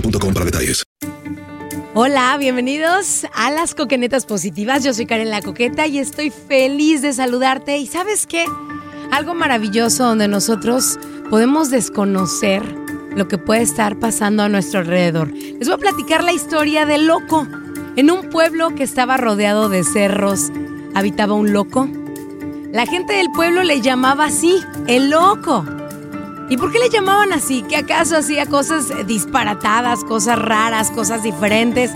[0.00, 0.84] para detalles.
[1.94, 4.84] Hola, bienvenidos a las Coquenetas Positivas.
[4.84, 7.78] Yo soy Karen La Coqueta y estoy feliz de saludarte.
[7.78, 8.44] ¿Y sabes qué?
[9.10, 10.98] Algo maravilloso donde nosotros
[11.30, 12.62] podemos desconocer
[13.14, 15.32] lo que puede estar pasando a nuestro alrededor.
[15.32, 17.46] Les voy a platicar la historia del loco.
[17.96, 20.52] En un pueblo que estaba rodeado de cerros,
[20.94, 21.88] habitaba un loco.
[22.72, 25.64] La gente del pueblo le llamaba así, el loco.
[26.48, 27.62] ¿Y por qué le llamaban así?
[27.62, 31.90] ¿Que acaso hacía cosas disparatadas, cosas raras, cosas diferentes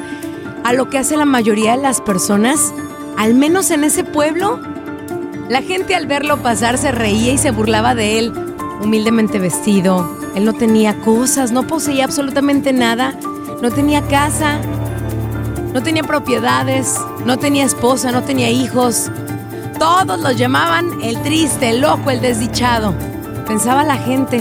[0.65, 2.75] a lo que hace la mayoría de las personas?
[3.17, 4.61] Al menos en ese pueblo.
[5.49, 8.33] La gente al verlo pasar se reía y se burlaba de él,
[8.83, 10.19] humildemente vestido.
[10.35, 13.15] Él no tenía cosas, no poseía absolutamente nada,
[13.61, 14.61] no tenía casa,
[15.73, 19.11] no tenía propiedades, no tenía esposa, no tenía hijos.
[19.79, 22.95] Todos lo llamaban el triste, el loco, el desdichado
[23.51, 24.41] pensaba la gente.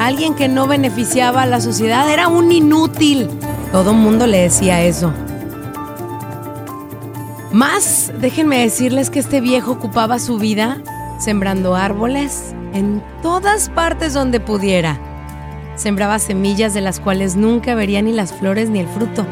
[0.00, 3.30] Alguien que no beneficiaba a la sociedad era un inútil.
[3.70, 5.12] Todo el mundo le decía eso.
[7.52, 10.78] Más, déjenme decirles que este viejo ocupaba su vida
[11.20, 14.98] sembrando árboles en todas partes donde pudiera.
[15.76, 19.24] Sembraba semillas de las cuales nunca vería ni las flores ni el fruto.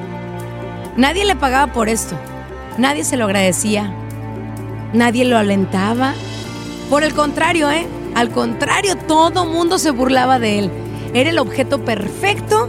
[0.96, 2.14] Nadie le pagaba por esto.
[2.78, 3.92] Nadie se lo agradecía.
[4.92, 6.14] Nadie lo alentaba.
[6.88, 7.88] Por el contrario, ¿eh?
[8.14, 10.70] Al contrario, todo mundo se burlaba de él.
[11.14, 12.68] Era el objeto perfecto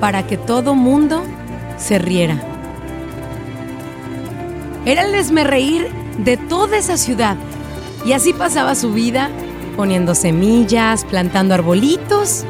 [0.00, 1.22] para que todo mundo
[1.78, 2.40] se riera.
[4.86, 7.36] Era el desmerreír de toda esa ciudad.
[8.04, 9.30] Y así pasaba su vida,
[9.76, 12.44] poniendo semillas, plantando arbolitos,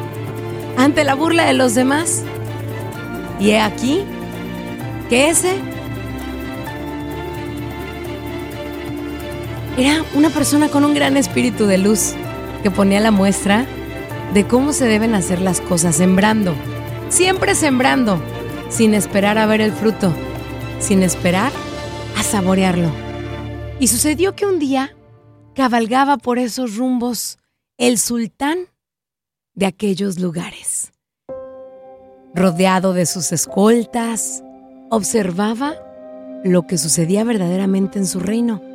[0.77, 2.23] ante la burla de los demás.
[3.41, 4.05] Y he aquí
[5.09, 5.57] que ese
[9.81, 12.13] Era una persona con un gran espíritu de luz
[12.63, 13.65] que ponía la muestra
[14.35, 16.55] de cómo se deben hacer las cosas, sembrando,
[17.09, 18.23] siempre sembrando,
[18.69, 20.13] sin esperar a ver el fruto,
[20.81, 21.51] sin esperar
[22.19, 22.91] a saborearlo.
[23.79, 24.95] Y sucedió que un día
[25.55, 27.39] cabalgaba por esos rumbos
[27.79, 28.67] el sultán
[29.55, 30.93] de aquellos lugares.
[32.35, 34.45] Rodeado de sus escoltas,
[34.91, 35.73] observaba
[36.45, 38.70] lo que sucedía verdaderamente en su reino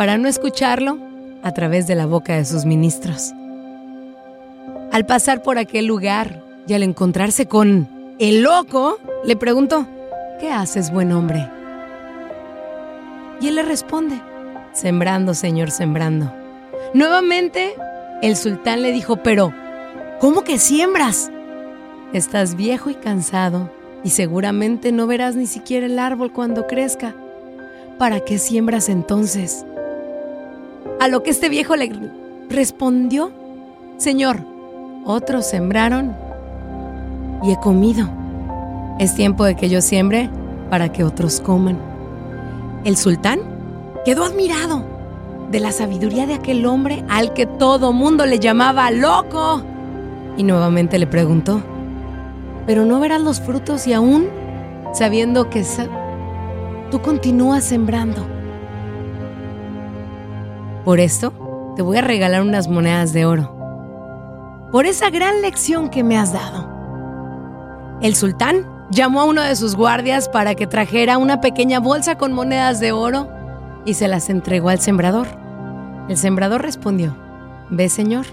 [0.00, 0.96] para no escucharlo
[1.42, 3.34] a través de la boca de sus ministros.
[4.92, 7.86] Al pasar por aquel lugar y al encontrarse con
[8.18, 9.86] el loco, le preguntó,
[10.40, 11.46] ¿qué haces, buen hombre?
[13.42, 14.22] Y él le responde,
[14.72, 16.32] sembrando, señor, sembrando.
[16.94, 17.74] Nuevamente,
[18.22, 19.52] el sultán le dijo, pero,
[20.18, 21.30] ¿cómo que siembras?
[22.14, 23.70] Estás viejo y cansado
[24.02, 27.14] y seguramente no verás ni siquiera el árbol cuando crezca.
[27.98, 29.66] ¿Para qué siembras entonces?
[31.00, 31.90] A lo que este viejo le
[32.50, 33.32] respondió,
[33.96, 34.40] Señor,
[35.06, 36.14] otros sembraron
[37.42, 38.06] y he comido.
[38.98, 40.28] Es tiempo de que yo siembre
[40.68, 41.78] para que otros coman.
[42.84, 43.40] El sultán
[44.04, 44.84] quedó admirado
[45.50, 49.62] de la sabiduría de aquel hombre al que todo mundo le llamaba loco.
[50.36, 51.62] Y nuevamente le preguntó,
[52.66, 54.28] ¿pero no verás los frutos y aún
[54.92, 55.64] sabiendo que
[56.90, 58.39] tú continúas sembrando?
[60.84, 61.32] Por esto,
[61.76, 64.68] te voy a regalar unas monedas de oro.
[64.72, 66.68] Por esa gran lección que me has dado.
[68.00, 72.32] El sultán llamó a uno de sus guardias para que trajera una pequeña bolsa con
[72.32, 73.28] monedas de oro
[73.84, 75.26] y se las entregó al sembrador.
[76.08, 77.14] El sembrador respondió,
[77.68, 78.26] Ve Señor,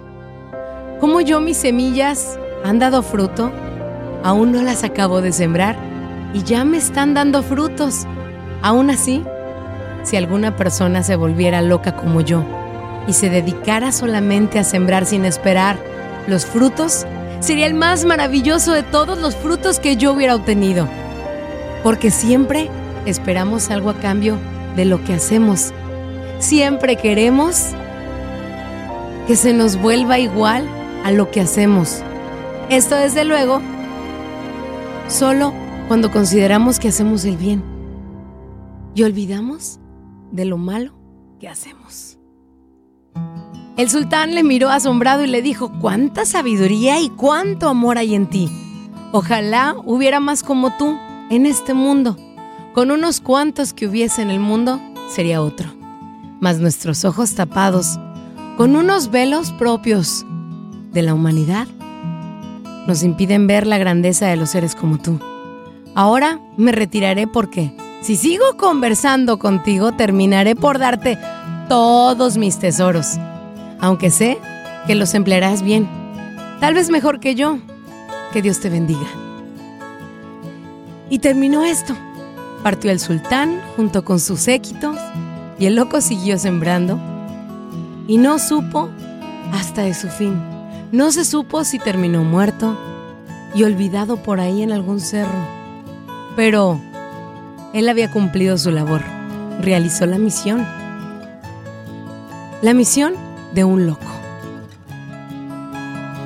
[1.00, 3.52] como yo mis semillas han dado fruto,
[4.24, 5.76] aún no las acabo de sembrar
[6.34, 8.08] y ya me están dando frutos.
[8.62, 9.24] Aún así,
[10.08, 12.46] si alguna persona se volviera loca como yo
[13.08, 15.78] y se dedicara solamente a sembrar sin esperar
[16.28, 17.06] los frutos,
[17.42, 20.88] sería el más maravilloso de todos los frutos que yo hubiera obtenido.
[21.84, 22.70] Porque siempre
[23.06, 24.38] esperamos algo a cambio
[24.78, 25.74] de lo que hacemos.
[26.40, 27.72] Siempre queremos
[29.28, 30.66] que se nos vuelva igual
[31.04, 32.02] a lo que hacemos.
[32.70, 33.62] Esto desde luego
[35.10, 35.54] solo
[35.90, 37.62] cuando consideramos que hacemos el bien
[38.96, 39.82] y olvidamos
[40.32, 40.94] de lo malo
[41.40, 42.18] que hacemos.
[43.78, 48.28] El sultán le miró asombrado y le dijo, cuánta sabiduría y cuánto amor hay en
[48.28, 48.50] ti.
[49.12, 50.98] Ojalá hubiera más como tú
[51.30, 52.18] en este mundo.
[52.74, 55.70] Con unos cuantos que hubiese en el mundo, sería otro.
[56.40, 58.00] Mas nuestros ojos tapados,
[58.58, 60.26] con unos velos propios
[60.92, 61.68] de la humanidad,
[62.88, 65.20] nos impiden ver la grandeza de los seres como tú.
[65.94, 71.18] Ahora me retiraré porque, si sigo conversando contigo, terminaré por darte
[71.68, 73.18] todos mis tesoros
[73.80, 74.38] aunque sé
[74.86, 75.88] que los emplearás bien,
[76.60, 77.60] tal vez mejor que yo.
[78.34, 79.08] Que Dios te bendiga.
[81.10, 81.96] Y terminó esto.
[82.62, 84.98] Partió el sultán junto con sus séquitos
[85.58, 87.00] y el loco siguió sembrando
[88.08, 88.90] y no supo
[89.54, 90.42] hasta de su fin.
[90.92, 92.78] No se supo si terminó muerto
[93.56, 95.40] y olvidado por ahí en algún cerro.
[96.36, 96.82] Pero
[97.74, 99.02] él había cumplido su labor,
[99.62, 100.66] realizó la misión.
[102.62, 103.14] La misión
[103.54, 104.08] de un loco.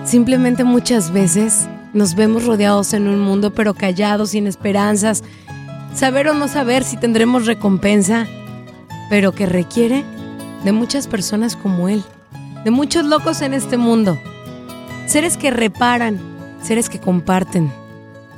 [0.06, 5.24] Simplemente muchas veces nos vemos rodeados en un mundo pero callados, sin esperanzas,
[5.94, 8.28] saber o no saber si tendremos recompensa,
[9.10, 10.04] pero que requiere
[10.64, 12.04] de muchas personas como él,
[12.64, 14.18] de muchos locos en este mundo,
[15.06, 16.20] seres que reparan,
[16.62, 17.72] seres que comparten,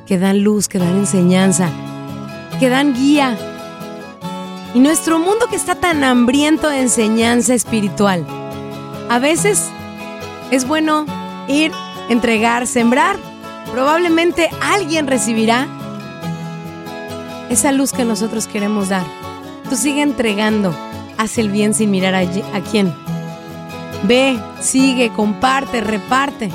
[0.07, 1.69] que dan luz, que dan enseñanza,
[2.59, 3.37] que dan guía.
[4.73, 8.25] Y nuestro mundo que está tan hambriento de enseñanza espiritual,
[9.09, 9.69] a veces
[10.51, 11.05] es bueno
[11.47, 11.71] ir,
[12.09, 13.17] entregar, sembrar.
[13.71, 15.67] Probablemente alguien recibirá
[17.49, 19.05] esa luz que nosotros queremos dar.
[19.69, 20.75] Tú sigue entregando,
[21.17, 22.93] haz el bien sin mirar a, a quién.
[24.03, 26.49] Ve, sigue, comparte, reparte.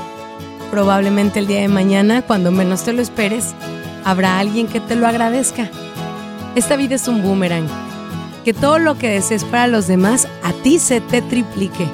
[0.70, 3.54] Probablemente el día de mañana, cuando menos te lo esperes,
[4.04, 5.70] habrá alguien que te lo agradezca.
[6.54, 7.66] Esta vida es un boomerang.
[8.44, 11.86] Que todo lo que desees para los demás a ti se te triplique.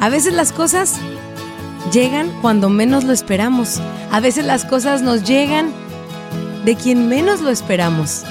[0.00, 0.96] A veces las cosas
[1.92, 3.80] llegan cuando menos lo esperamos.
[4.10, 5.72] A veces las cosas nos llegan
[6.64, 8.24] de quien menos lo esperamos.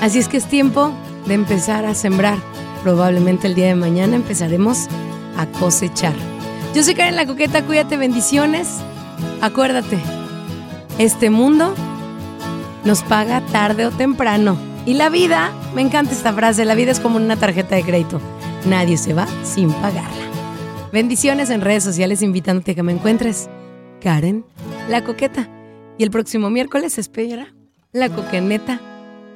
[0.00, 0.92] Así es que es tiempo
[1.26, 2.38] de empezar a sembrar.
[2.82, 4.86] Probablemente el día de mañana empezaremos
[5.36, 6.14] a cosechar.
[6.74, 8.68] Yo soy Karen La Coqueta, cuídate, bendiciones.
[9.40, 9.98] Acuérdate,
[10.98, 11.74] este mundo
[12.84, 14.56] nos paga tarde o temprano.
[14.86, 18.20] Y la vida, me encanta esta frase, la vida es como una tarjeta de crédito.
[18.68, 20.30] Nadie se va sin pagarla.
[20.92, 23.50] Bendiciones en redes sociales invitándote a que me encuentres.
[24.00, 24.44] Karen,
[24.88, 25.50] la coqueta.
[25.98, 27.52] Y el próximo miércoles espera
[27.90, 28.80] la coqueneta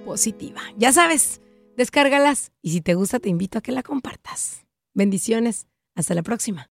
[0.05, 0.61] positiva.
[0.77, 1.41] Ya sabes,
[1.77, 4.65] descárgalas y si te gusta te invito a que la compartas.
[4.95, 5.67] Bendiciones.
[5.97, 6.70] Hasta la próxima.